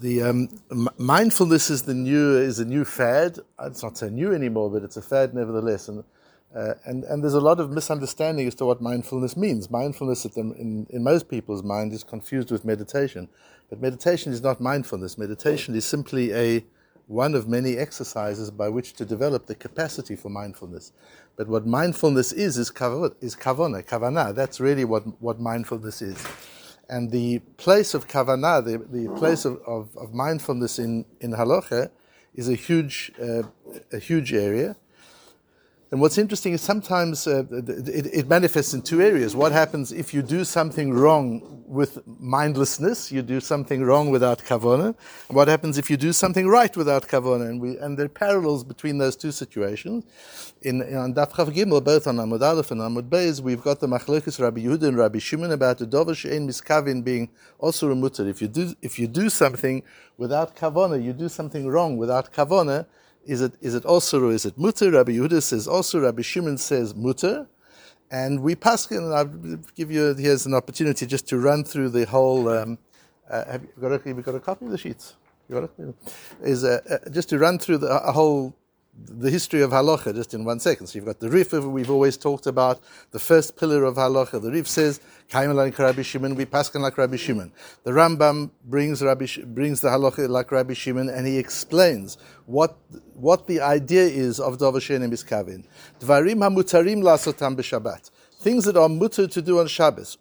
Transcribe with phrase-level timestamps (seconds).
[0.00, 0.48] the um,
[0.96, 3.38] mindfulness is the new is a new fad.
[3.62, 5.88] It's not so new anymore, but it's a fad nevertheless.
[5.88, 6.04] And
[6.54, 9.70] uh, and and there's a lot of misunderstanding as to what mindfulness means.
[9.70, 13.28] Mindfulness, the, in in most people's mind, is confused with meditation.
[13.70, 15.18] But meditation is not mindfulness.
[15.18, 16.64] Meditation is simply a
[17.06, 20.92] one of many exercises by which to develop the capacity for mindfulness.
[21.36, 24.34] But what mindfulness is is kavod, is kavona, kavana.
[24.34, 26.24] That's really what what mindfulness is.
[26.88, 31.90] And the place of kavanah, the, the place of, of, of mindfulness in, in halacha,
[32.34, 33.42] is a huge, uh,
[33.92, 34.76] a huge area.
[35.90, 39.34] And what's interesting is sometimes uh, it, it, manifests in two areas.
[39.34, 43.10] What happens if you do something wrong with mindlessness?
[43.10, 44.94] You do something wrong without kavona.
[45.28, 47.48] What happens if you do something right without kavona?
[47.48, 50.04] And, we, and there are parallels between those two situations.
[50.60, 53.86] In, in Daf Chav Gimel, both on Amud Aleph and Amud Beis, we've got the
[53.86, 58.28] Machlokes Rabbi Yehuda and Rabbi Shimon about the Dover She'en Miskavin being also remuted.
[58.28, 59.82] If you do if you do something
[60.18, 62.84] without kavona, you do something wrong without kavona
[63.28, 64.90] is it is it also or is it mutter?
[64.90, 66.00] Rabbi Yehuda says also.
[66.00, 67.46] Rabbi Shimon says mutter,
[68.10, 68.90] and we pass.
[68.90, 69.26] And I'll
[69.76, 72.48] give you here's an opportunity just to run through the whole.
[72.48, 72.78] Um,
[73.30, 75.16] uh, have you got a, have you got a copy of the sheets?
[75.48, 75.94] You got it?
[76.42, 78.54] Is uh, uh, just to run through the a whole
[79.06, 80.88] the history of halacha just in one second.
[80.88, 82.80] So you've got the Rif we've always talked about,
[83.12, 84.42] the first pillar of halacha.
[84.42, 87.52] The Rif says, "Kaim like Rabbi Shimon, we paskin like Rabbi Shimon."
[87.84, 92.76] The Rambam brings Rabbi brings the halacha like Rabbi Shimon, and he explains what
[93.14, 95.64] what the idea is of Dover Shenim Miskavin.
[96.00, 98.10] Dvarim hamutarim lasotam b'Shabbat
[98.40, 100.16] things that are mutter to do on Shabbos.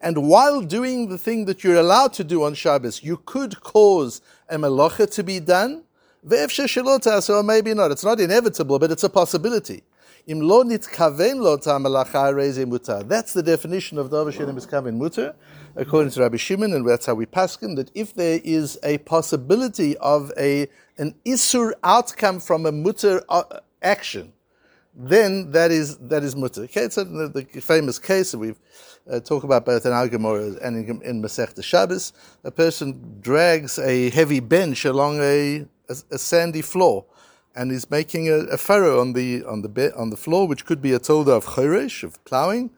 [0.00, 4.20] And while doing the thing that you're allowed to do on Shabbos, you could cause
[4.48, 5.84] a melacha to be done.
[6.30, 7.90] Or maybe not.
[7.90, 9.82] It's not inevitable, but it's a possibility.
[10.26, 13.08] Im lo nitkaven lo mutar.
[13.08, 15.34] That's the definition of Davar Shenim Miskaven Mutter,
[15.74, 19.96] according to Rabbi Shimon, and that's how we paskin, that if there is a possibility
[19.98, 23.44] of a an isur outcome from a mutter uh,
[23.80, 24.34] action,
[24.98, 26.62] then that is that is mutter.
[26.62, 28.58] Okay, it's the, the famous case that we've
[29.08, 32.12] uh, talked about both in Al and in, in Masech Shabbos.
[32.42, 37.04] A person drags a heavy bench along a, a, a sandy floor,
[37.54, 40.66] and is making a, a, furrow on the on the be, on the floor, which
[40.66, 42.70] could be a tolda of choresh of plowing.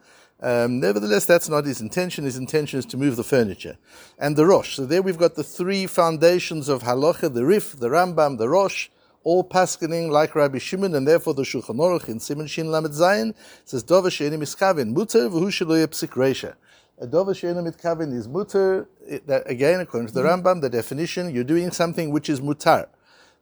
[0.42, 2.25] Um, nevertheless, that's not his intention.
[2.25, 3.76] His intention is to move the furniture.
[4.19, 4.76] And the Rosh.
[4.76, 8.88] So there we've got the three foundations of halacha, the Rif, the Rambam, the Rosh
[9.22, 13.34] all paskening like Rabbi Shimon, and therefore the Shulchan Aruch in Simon Shin Lamed Zayin
[13.64, 15.48] says Dova Sheini Miskavin Muter v'Hu
[15.88, 16.54] Psik Reisha.
[16.98, 18.86] A Dova Sheini Miskavin is Muter.
[19.47, 20.47] Again, according to the mm-hmm.
[20.47, 22.88] Rambam, the definition you're doing something which is mutar,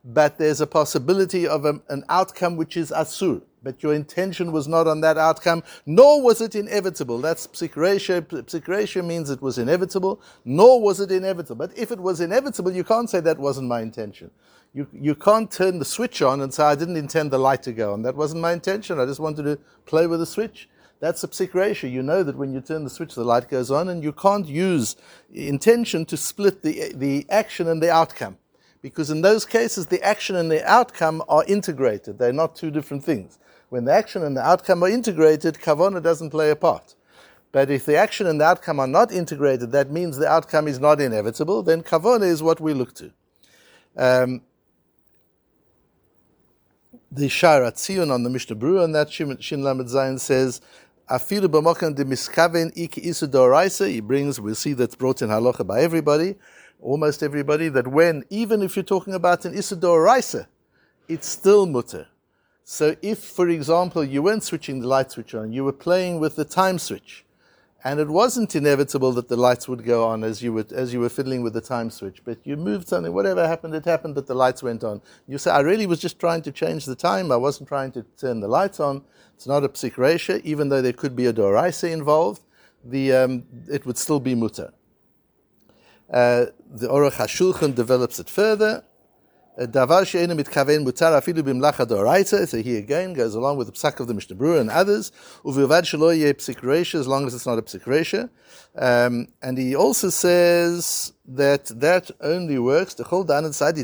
[0.04, 3.42] but there's a possibility of a, an outcome which is asur.
[3.62, 7.18] But your intention was not on that outcome, nor was it inevitable.
[7.18, 8.22] That's psikresha.
[8.22, 11.56] Psikresha means it was inevitable, nor was it inevitable.
[11.56, 14.30] But if it was inevitable, you can't say that wasn't my intention.
[14.78, 17.72] You, you can't turn the switch on and say, I didn't intend the light to
[17.72, 18.02] go on.
[18.02, 19.00] That wasn't my intention.
[19.00, 20.68] I just wanted to play with the switch.
[21.00, 21.90] That's a ratio.
[21.90, 24.46] You know that when you turn the switch, the light goes on, and you can't
[24.46, 24.94] use
[25.32, 28.38] intention to split the, the action and the outcome.
[28.80, 32.20] Because in those cases, the action and the outcome are integrated.
[32.20, 33.40] They're not two different things.
[33.70, 36.94] When the action and the outcome are integrated, kavana doesn't play a part.
[37.50, 40.78] But if the action and the outcome are not integrated, that means the outcome is
[40.78, 43.10] not inevitable, then kavana is what we look to.
[43.96, 44.42] Um,
[47.10, 50.60] the Sha'ar HaTziyun on the Mishnah Berurah and that Shin, Lamed Zayin says,
[51.10, 55.80] Afilu b'mokan de miskaven iki isu He brings, we'll see that's brought in halacha by
[55.80, 56.36] everybody,
[56.82, 60.46] almost everybody, that when, even if you're talking about an isu
[61.08, 62.06] it's still mutter.
[62.64, 66.36] So if, for example, you weren't switching the light switch on, you were playing with
[66.36, 67.24] the time switch,
[67.84, 70.98] and it wasn't inevitable that the lights would go on as you were, as you
[70.98, 74.26] were fiddling with the time switch, but you moved something, whatever happened, it happened that
[74.26, 75.00] the lights went on.
[75.28, 78.02] You say, I really was just trying to change the time, I wasn't trying to
[78.16, 79.04] turn the lights on.
[79.36, 82.42] It's not a psik even though there could be a doraisa involved,
[82.84, 84.72] the, um, it would still be mutter.
[86.10, 88.84] Uh, the Aruch HaShulchan develops it further.
[89.58, 92.46] Davar she'enu mitkaven mutar afilu bimlacha doraita.
[92.46, 95.10] So he again goes along with the psak of the Mishnah Berurah and others.
[95.44, 98.30] Uvilvad shelo ye psik as long as it's not a psik
[98.76, 102.94] um, and he also says that that only works.
[102.94, 103.74] Kimechaven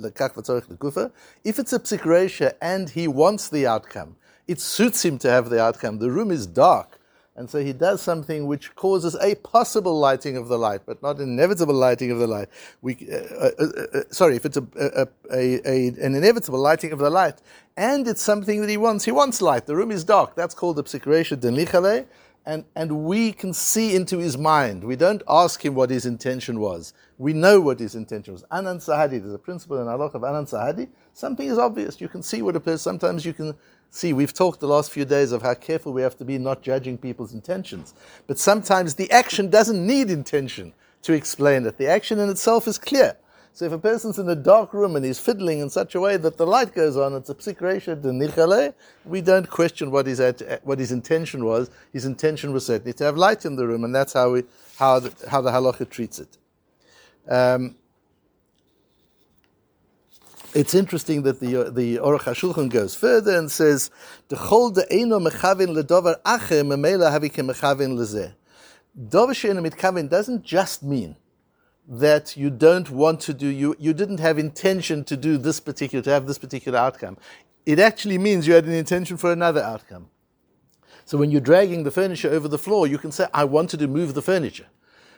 [0.00, 1.12] lekach v'tzorich lekufa.
[1.44, 4.16] If it's a psik and he wants the outcome,
[4.48, 5.98] it suits him to have the outcome.
[5.98, 6.98] The room is dark.
[7.34, 11.18] And so he does something which causes a possible lighting of the light, but not
[11.18, 12.48] inevitable lighting of the light.
[12.82, 13.64] We, uh, uh, uh,
[13.94, 17.40] uh sorry, if it's a, a, a, an inevitable lighting of the light,
[17.74, 19.06] and it's something that he wants.
[19.06, 19.66] He wants light.
[19.66, 20.34] The room is dark.
[20.34, 22.06] That's called the psikresha denlichale.
[22.44, 24.82] and, and we can see into his mind.
[24.82, 26.92] We don't ask him what his intention was.
[27.18, 28.44] We know what his intention was.
[28.50, 30.88] Anan Sahadi, there's a principle in Allah of Anan Sahadi.
[31.12, 32.00] Something is obvious.
[32.00, 33.54] You can see what a person, sometimes you can
[33.92, 34.12] see.
[34.12, 36.98] We've talked the last few days of how careful we have to be not judging
[36.98, 37.94] people's intentions.
[38.26, 40.72] But sometimes the action doesn't need intention
[41.02, 41.78] to explain it.
[41.78, 43.16] The action in itself is clear.
[43.54, 46.16] So if a person's in a dark room and he's fiddling in such a way
[46.16, 47.58] that the light goes on, it's a psik
[48.00, 48.74] de
[49.04, 50.22] we don't question what his,
[50.62, 51.70] what his intention was.
[51.92, 54.44] His intention was certainly to have light in the room, and that's how, we,
[54.78, 56.38] how, the, how the halacha treats it.
[57.28, 57.76] Um,
[60.54, 63.90] it's interesting that the uh, the Aruch HaShulchan goes further and says,
[64.28, 68.34] "The chol de'eno mechavin ledover mechavin lezeh."
[69.08, 71.16] Dover she'enu mitkavin doesn't just mean
[71.88, 76.02] that you don't want to do, you, you didn't have intention to do this particular,
[76.02, 77.16] to have this particular outcome.
[77.64, 80.08] It actually means you had an intention for another outcome.
[81.04, 83.88] So when you're dragging the furniture over the floor, you can say, I wanted to
[83.88, 84.66] move the furniture.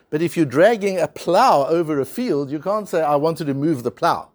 [0.09, 3.53] But if you're dragging a plow over a field, you can't say, I wanted to
[3.53, 4.29] move the plow.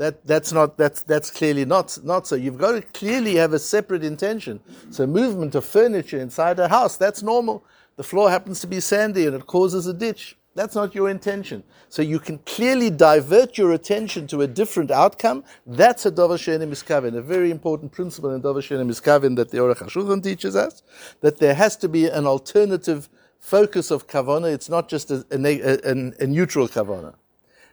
[0.00, 2.34] That, that's not that's that's clearly not not so.
[2.34, 4.58] You've got to clearly have a separate intention.
[4.88, 7.62] So movement of furniture inside a house, that's normal.
[7.96, 10.38] The floor happens to be sandy and it causes a ditch.
[10.54, 11.64] That's not your intention.
[11.90, 15.44] So you can clearly divert your attention to a different outcome.
[15.66, 19.58] That's a Dover Sheni Miskavin, a very important principle in Dover Sheni Miskavin that the
[19.58, 20.82] Aruch HaShulchan teaches us,
[21.20, 24.50] that there has to be an alternative focus of kavana.
[24.50, 27.16] It's not just a, a, a, a neutral kavana.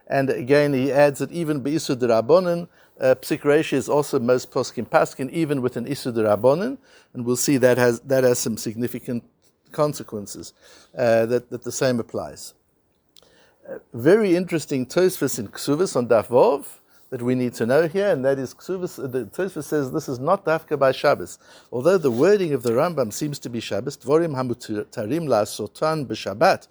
[0.07, 2.67] And again, he adds that even Be'isud Rabbonin,
[2.99, 6.77] uh, Psik is also most poskim paskin, even with an Isud Rabbonin,
[7.13, 9.23] and we'll see that has, that has some significant
[9.71, 10.53] consequences,
[10.97, 12.53] uh, that, that the same applies
[13.93, 16.65] very interesting Tosfos in Ksuvas on Daf Vov
[17.09, 19.03] that we need to know here, and that is Ksuvas.
[19.03, 21.39] Uh, the Tosfos says this is not Dafka by Shabbos.
[21.71, 26.67] Although the wording of the Rambam seems to be Shabbos, Dvorim Hamutarim La Sotan b'Shabbat.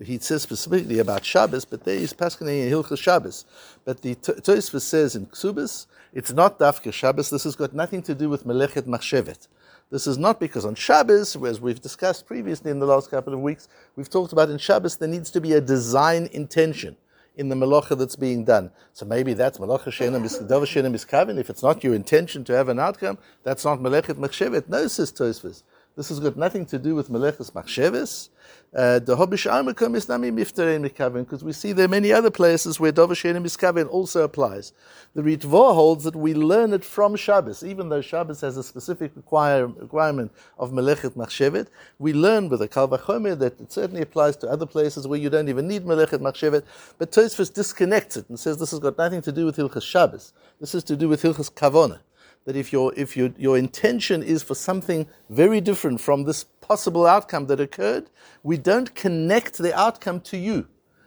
[0.00, 3.44] He says specifically about Shabbos, but there is Paskaning in Hilchas Shabbos.
[3.84, 7.30] But the Tosfos says in Ksubas, it's not Dafka Shabbos.
[7.30, 9.48] This has got nothing to do with Melechet Machshevet.
[9.90, 13.40] This is not because on Shabbos, as we've discussed previously in the last couple of
[13.40, 16.96] weeks, we've talked about in Shabbos there needs to be a design intention
[17.36, 18.70] in the malacha that's being done.
[18.92, 21.38] So maybe that's malacha shenem miskavin.
[21.38, 24.68] If it's not your intention to have an outcome, that's not melechet machshevet.
[24.68, 25.62] No, says Tosfos.
[25.94, 28.30] This has got nothing to do with meleches machsheves.
[28.74, 32.30] Uh, the Hobish Armakom is Nami Miftarein Mikavin, because we see there are many other
[32.30, 34.72] places where Dovashenim Miskavin also applies.
[35.14, 39.14] The Ritva holds that we learn it from Shabbos, even though Shabbos has a specific
[39.14, 41.66] require, requirement of Melechet Machshevet.
[41.98, 45.50] We learn with the Kalvachomer that it certainly applies to other places where you don't
[45.50, 46.62] even need Melechet Machshevet,
[46.96, 50.32] but Tosfos disconnects it and says this has got nothing to do with Hilchas Shabbos.
[50.58, 52.00] This is to do with Hilchas Kavona
[52.44, 57.06] that if your if your your intention is for something very different from this possible
[57.06, 58.10] outcome that occurred,
[58.42, 60.66] we don't connect the outcome to you.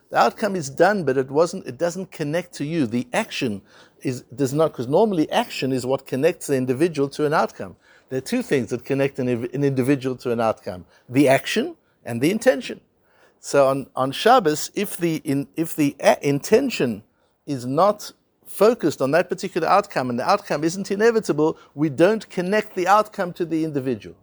[0.09, 1.65] The outcome is done, but it wasn't.
[1.65, 2.85] It doesn't connect to you.
[2.85, 3.61] The action
[4.01, 7.75] is does not because normally action is what connects the individual to an outcome.
[8.09, 12.21] There are two things that connect an, an individual to an outcome: the action and
[12.21, 12.81] the intention.
[13.39, 17.03] So on on Shabbos, if the in, if the intention
[17.45, 18.11] is not
[18.55, 23.33] focused on that particular outcome and the outcome isn't inevitable, we don't connect the outcome
[23.33, 24.15] to the individual.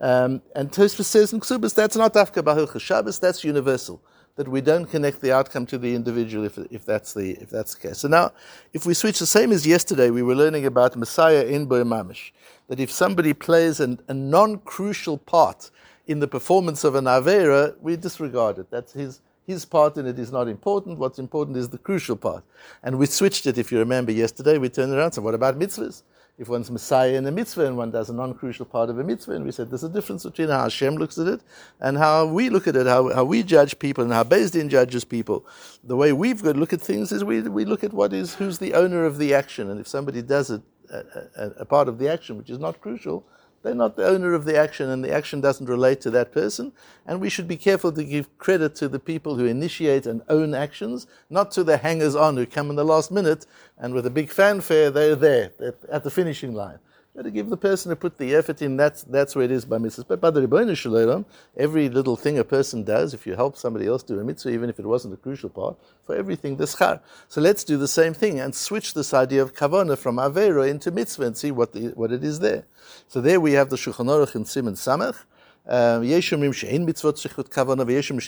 [0.00, 4.02] Um, and Tosfos says in Ksubas, that's not Dafka Bahilcha Shabbos, that's universal.
[4.36, 7.74] That we don't connect the outcome to the individual if, if, that's the, if that's
[7.74, 7.98] the case.
[7.98, 8.32] So now,
[8.72, 12.32] if we switch, the same as yesterday, we were learning about Messiah in Boy Mamish.
[12.66, 15.70] That if somebody plays an, a non crucial part
[16.08, 18.70] in the performance of an Avera, we disregard it.
[18.72, 20.98] That's his, his part in it is not important.
[20.98, 22.44] What's important is the crucial part.
[22.82, 25.58] And we switched it, if you remember yesterday, we turned around and said, what about
[25.58, 26.02] mitzvahs?
[26.36, 29.32] If one's Messiah in a mitzvah and one does a non-crucial part of a mitzvah,
[29.32, 31.40] and we said there's a difference between how Hashem looks at it
[31.80, 34.68] and how we look at it, how, how we judge people and how Beis Din
[34.68, 35.46] judges people.
[35.84, 38.34] The way we've got to look at things is we, we look at what is,
[38.34, 39.70] who's the owner of the action.
[39.70, 40.60] And if somebody does a,
[40.90, 43.24] a, a part of the action which is not crucial,
[43.64, 46.72] they're not the owner of the action, and the action doesn't relate to that person.
[47.06, 50.54] And we should be careful to give credit to the people who initiate and own
[50.54, 53.46] actions, not to the hangers on who come in the last minute
[53.78, 55.52] and with a big fanfare, they're there
[55.90, 56.78] at the finishing line.
[57.22, 59.78] To give the person who put the effort in, that's, that's where it is by
[59.78, 60.04] Mrs.
[60.06, 61.24] But by the Rebbeinu Shalom,
[61.56, 64.68] every little thing a person does, if you help somebody else do a mitzvah, even
[64.68, 67.00] if it wasn't a crucial part, for everything, the schar.
[67.28, 70.90] So let's do the same thing and switch this idea of kavana from avera into
[70.90, 72.66] mitzvah and see what, the, what it is there.
[73.06, 75.18] So there we have the Shulchan Aruch in Simon Samach.
[75.66, 78.18] Sikhut kavona, vieshum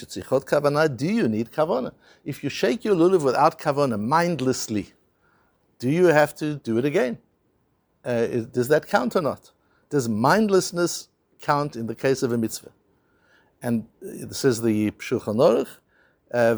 [0.44, 1.92] kavana, do you need kavana?
[2.24, 4.92] If you shake your lulav without kavana, mindlessly,
[5.80, 7.18] do you have to do it again?
[8.06, 9.50] Uh, does that count or not?
[9.90, 11.08] Does mindlessness
[11.40, 12.72] count in the case of a mitzvah?
[13.62, 15.68] and it says the Shulchan Aruch,
[16.32, 16.54] uh,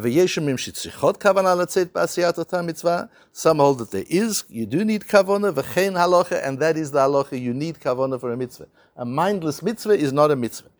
[3.32, 6.98] some hold that there is, you do need kavana, v'chein halacha, and that is the
[6.98, 8.66] halacha, you need kavana for a mitzvah.
[8.96, 10.70] A mindless mitzvah is not a mitzvah.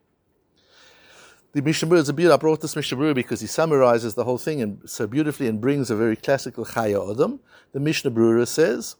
[1.52, 2.34] The Mishnah is beautiful.
[2.34, 5.90] I brought this Mishnah because he summarizes the whole thing and so beautifully and brings
[5.90, 7.40] a very classical Chaya Adam.
[7.72, 8.96] The Mishnah Berurah says,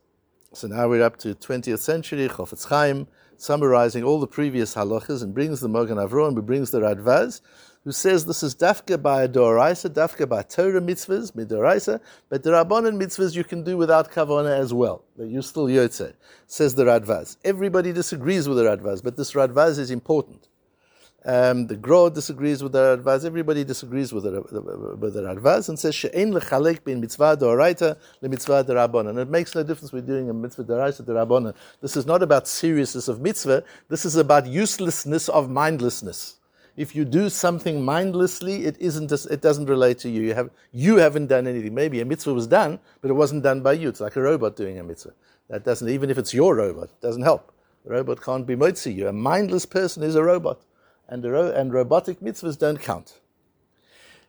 [0.55, 5.35] so now we're up to 20th century, Chofetz Chaim, summarizing all the previous halachas and
[5.35, 7.43] brings the Mogan Avro and brings the Radvaz,
[7.85, 12.01] who says this is dafka by doraisa, dafka by Torah mitzvahs, midoraisa,
[12.31, 15.05] but the Rabbanan mitzvahs you can do without kavana as well.
[15.17, 16.15] That you still yotze,
[16.47, 17.37] says the Radvaz.
[17.45, 20.49] Everybody disagrees with the Radvaz, but this Radvaz is important.
[21.25, 23.25] Um, the Gro disagrees with the Radvaz.
[23.25, 28.29] Everybody disagrees with the, with the Radvaz and says she'ein lechalek bin mitzvah doraita le
[28.29, 28.65] mitzvah.
[29.09, 31.55] And it makes no difference we're doing a mitzvah doraita derabbanan.
[31.81, 33.65] This is not about seriousness of mitzvah.
[33.89, 36.37] This is about uselessness of mindlessness.
[36.77, 39.11] If you do something mindlessly, it isn't.
[39.11, 40.23] It doesn't relate to you.
[40.23, 41.75] You have you haven't done anything.
[41.75, 43.89] Maybe a mitzvah was done, but it wasn't done by you.
[43.89, 45.15] It's like a robot doing a mitzvah.
[45.51, 47.53] That doesn't even if it's your robot, it doesn't help.
[47.85, 49.09] The robot can't be motzi you.
[49.09, 50.61] A mindless person is a robot
[51.09, 53.21] and, ro- and robotic mitzvahs don't count.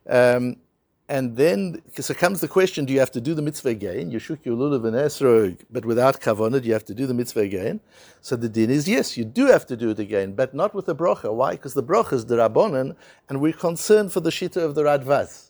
[0.07, 0.57] Um,
[1.09, 4.12] and then, so comes the question: Do you have to do the mitzvah again?
[4.12, 7.15] You shook your lulav and esrog, but without kavanah, do you have to do the
[7.15, 7.79] mitzvah again.
[8.21, 10.86] So the din is yes, you do have to do it again, but not with
[10.86, 11.33] the brocha.
[11.33, 11.53] Why?
[11.53, 12.95] Because the brocha is the rabbonon,
[13.27, 15.50] and we're concerned for the shita of the radvaz.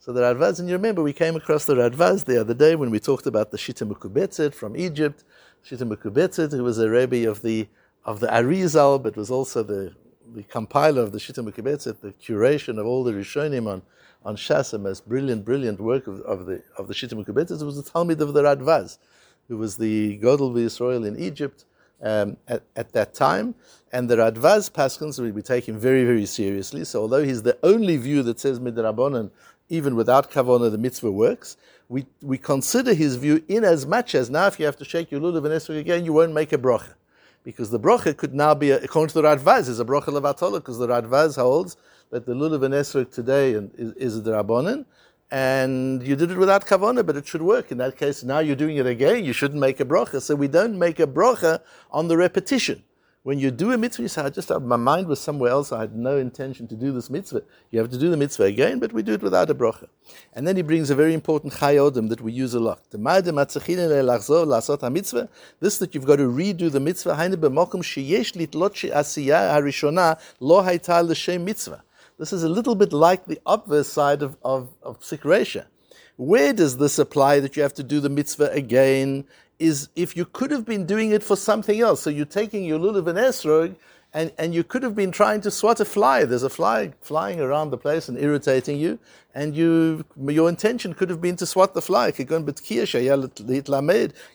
[0.00, 2.90] So the radvaz, and you remember we came across the radvaz the other day when
[2.90, 5.22] we talked about the shita mukubetzet from Egypt,
[5.64, 7.68] shita mukubetzet, who was a rebbe of the
[8.04, 9.94] of the Arizal, but was also the
[10.36, 13.80] the compiler of the Shita Mekibetzet, the curation of all the Rishonim on,
[14.22, 17.82] on Shas, the most brilliant, brilliant work of, of the of the Shita Mekibetzet, was
[17.82, 18.98] the Talmud of the Radvaz,
[19.48, 21.64] who was the Godel Israel in Egypt
[22.02, 23.54] um, at, at that time.
[23.92, 26.84] And the Radvaz Paskins will be taken very, very seriously.
[26.84, 29.30] So although he's the only view that says Midrabanan,
[29.70, 31.56] even without Kavona, the mitzvah works,
[31.88, 35.10] we, we consider his view in as much as now if you have to shake
[35.10, 36.92] your lulav and esrog again, you won't make a bracha
[37.46, 40.78] because the bracha could now be, according to the Radvaz, is a bracha levatola, because
[40.78, 41.76] the Radvaz holds
[42.10, 44.84] that the lulav and esrog today is, is the
[45.30, 47.70] and you did it without kavana, but it should work.
[47.70, 50.20] In that case, now you're doing it again, you shouldn't make a bracha.
[50.20, 51.60] So we don't make a bracha
[51.92, 52.82] on the repetition.
[53.26, 55.72] When you do a mitzvah, you say, I just, uh, my mind was somewhere else.
[55.72, 57.42] I had no intention to do this mitzvah.
[57.72, 59.88] You have to do the mitzvah again, but we do it without a bracha.
[60.34, 62.82] And then he brings a very important chayodim that we use a lot.
[62.92, 63.00] This
[65.78, 67.16] that you've got to redo the mitzvah.
[72.18, 74.98] This is a little bit like the obverse side of, of, of
[76.16, 79.24] Where does this apply that you have to do the mitzvah again
[79.58, 82.02] is if you could have been doing it for something else.
[82.02, 83.76] So you're taking your lulav and esrog,
[84.14, 86.24] and, and you could have been trying to swat a fly.
[86.24, 88.98] There's a fly flying around the place and irritating you,
[89.34, 92.12] and you your intention could have been to swat the fly.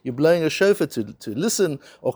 [0.04, 2.14] You're blowing a shofar to, to listen, or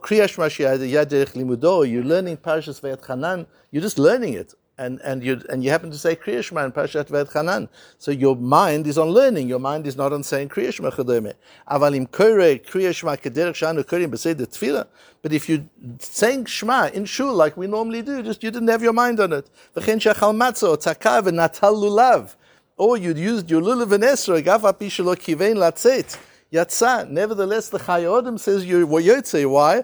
[1.86, 6.16] you're learning Va'etchanan, you're just learning it and, and, you, and you happen to say
[6.16, 7.70] Kriya Shema in Parashat Va'etchanan.
[7.98, 11.34] So your mind is on learning, your mind is not on saying Kriya Shema Chodome.
[11.70, 14.88] Avalim Kore Kriya Shema Kederech Shanu Korim B'Seder Tefillah.
[15.22, 15.66] But if you're
[16.00, 19.34] saying Shema in Shul like we normally do, just you didn't have your mind on
[19.34, 19.50] it.
[19.76, 22.36] V'chen Shachal Matzo, Tzakav, Natal Lulav.
[22.78, 26.18] Or you'd used your Lulav and Esra, Shelo Kivein Latzet.
[26.56, 27.10] Yatsa.
[27.10, 29.50] Nevertheless, the Chayodim says you were Yotze.
[29.50, 29.84] Why?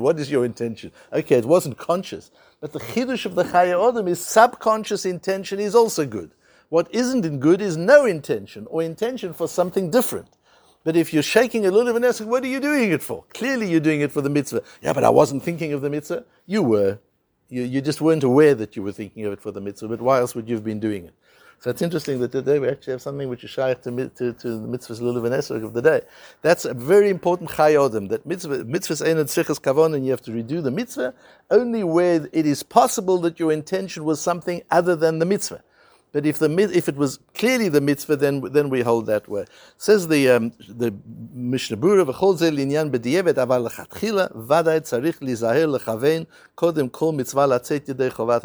[0.00, 0.92] What is your intention?
[1.12, 6.06] Okay, it wasn't conscious, but the chiddush of the Chayodim is subconscious intention is also
[6.06, 6.30] good.
[6.70, 10.28] What isn't in good is no intention or intention for something different.
[10.82, 13.24] But if you're shaking a little bit, asking, what are you doing it for?
[13.32, 14.62] Clearly, you're doing it for the mitzvah.
[14.82, 16.24] Yeah, but I wasn't thinking of the mitzvah.
[16.46, 16.98] You were.
[17.48, 19.88] You, you just weren't aware that you were thinking of it for the mitzvah.
[19.88, 21.14] But why else would you have been doing it?
[21.64, 24.48] So it's interesting that today we actually have something which is shaykh to, to, to
[24.58, 26.02] the mitzvahs lulav and of the day.
[26.42, 30.30] That's a very important chayodim, that mitzvah, mitzvahs ain't tzrichas kavon, and you have to
[30.30, 31.14] redo the mitzvah
[31.50, 35.62] only where it is possible that your intention was something other than the mitzvah.
[36.12, 39.46] But if the if it was clearly the mitzvah, then then we hold that way.
[39.78, 40.94] Says the um, the
[41.32, 47.48] Mishnah Berurah v'chol ze linyan b'diyevet aval lechatchila vaday tzarich lizaher lechavein kodem kol mitzvah
[47.48, 48.42] latzet yedei chovat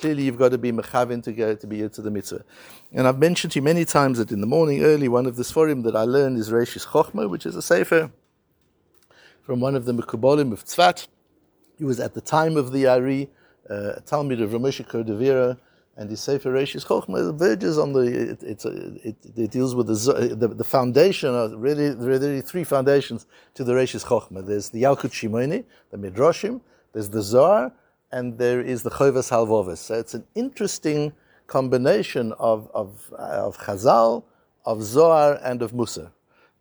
[0.00, 2.44] clearly you've got to be mechavin to go to be to the mitzvah.
[2.92, 5.42] And I've mentioned to you many times that in the morning early, one of the
[5.42, 8.10] sforim that I learned is Reishis Chochma, which is a sefer
[9.42, 11.08] from one of the Mekubolim of Tzvat.
[11.76, 13.30] He was at the time of the Ari,
[13.68, 15.58] uh, a Talmud of Ramesh Cordovero,
[15.96, 20.34] and his Sefer Reishis Chochma verges on the, it, it, it, it, deals with the,
[20.34, 21.30] the, the foundation,
[21.60, 24.46] really, really three foundations to the Reishis Chochma.
[24.46, 27.72] There's the Yalkut Shimoni, the Midrashim, there's the Zohar,
[28.12, 29.78] and there is the Chovas Halvovis.
[29.78, 31.12] So it's an interesting
[31.46, 34.24] combination of, of, uh, of Chazal,
[34.64, 36.10] of Zohar, and of Mussar.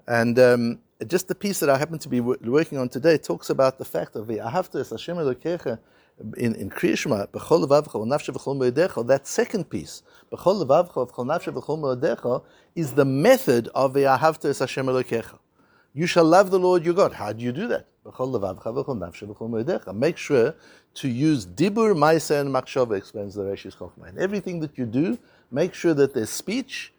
[0.07, 3.77] And um, just the piece that I happen to be working on today talks about
[3.77, 5.79] the fact of the Ahavta Hashem Elokecha
[6.37, 12.43] in, in Kriyashma, B'chol levavcha v'nafshe v'chol me'odecha, that second piece, B'chol levavcha v'chol v'chol
[12.75, 15.39] is the method of the Ahavta Hashem Elokecha.
[15.93, 17.13] You shall love the Lord your God.
[17.13, 17.87] How do you do that?
[19.93, 20.55] Make sure
[20.95, 24.17] to use dibur, maisa, and machshava, explains the Reshis Chochmah.
[24.17, 25.17] everything that you do,
[25.51, 26.93] make sure that there's speech,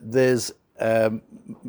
[0.00, 1.22] there's um,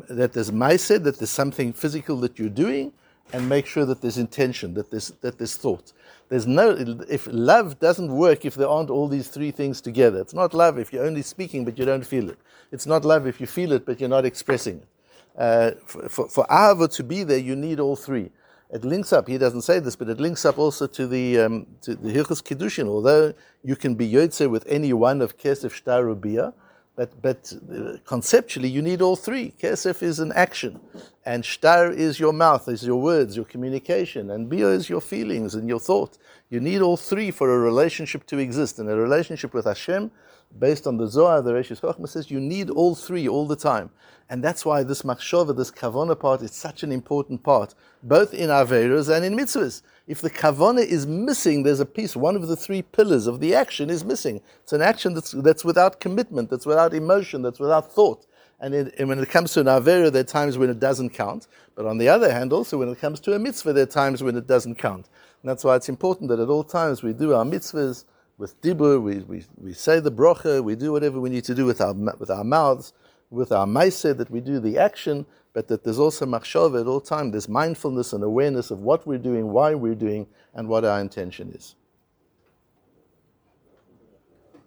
[0.08, 2.92] that there's maisa, that there's something physical that you're doing,
[3.32, 5.92] and make sure that there's intention, that there's that there's thought.
[6.28, 6.70] There's no
[7.08, 10.20] if love doesn't work if there aren't all these three things together.
[10.20, 12.38] It's not love if you're only speaking but you don't feel it.
[12.72, 14.88] It's not love if you feel it but you're not expressing it.
[15.36, 18.30] Uh, for, for, for to be there, you need all three.
[18.70, 19.28] It links up.
[19.28, 22.42] He doesn't say this, but it links up also to the um, to the Hilchos
[22.42, 22.88] Kiddushin.
[22.88, 26.52] Although you can be yotze with any one of kesef, shtar, or bia,
[26.96, 29.54] but but uh, conceptually you need all three.
[29.62, 30.80] Kesef is an action,
[31.24, 35.54] and shtar is your mouth, is your words, your communication, and bia is your feelings
[35.54, 36.18] and your thought.
[36.50, 40.10] You need all three for a relationship to exist, and a relationship with Hashem
[40.58, 43.90] based on the Zohar, the Reshis Chochmah says you need all three all the time.
[44.30, 48.48] And that's why this machshava, this kavana part, is such an important part, both in
[48.48, 49.82] Averas and in mitzvahs.
[50.06, 53.54] If the kavana is missing, there's a piece, one of the three pillars of the
[53.54, 54.40] action is missing.
[54.62, 58.26] It's an action that's, that's without commitment, that's without emotion, that's without thought.
[58.60, 61.10] And, it, and when it comes to an Avera, there are times when it doesn't
[61.10, 61.48] count.
[61.74, 64.22] But on the other hand, also when it comes to a mitzvah, there are times
[64.22, 65.08] when it doesn't count.
[65.42, 68.04] And that's why it's important that at all times we do our mitzvahs
[68.38, 71.64] with dibur, we, we, we say the brocha, we do whatever we need to do
[71.64, 72.92] with our, with our mouths,
[73.30, 77.00] with our maaseh, that we do the action, but that there's also machshava at all
[77.00, 77.32] times.
[77.32, 81.52] There's mindfulness and awareness of what we're doing, why we're doing, and what our intention
[81.52, 81.76] is.